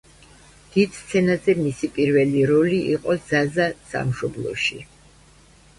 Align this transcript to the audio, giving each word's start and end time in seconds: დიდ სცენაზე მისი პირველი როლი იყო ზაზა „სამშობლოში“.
დიდ 0.75 0.95
სცენაზე 0.99 1.55
მისი 1.59 1.89
პირველი 1.99 2.43
როლი 2.53 2.81
იყო 2.95 3.19
ზაზა 3.29 3.69
„სამშობლოში“. 3.95 4.85